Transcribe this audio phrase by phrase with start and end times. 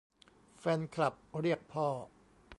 [0.59, 1.87] แฟนคลับเรียก: พ่อ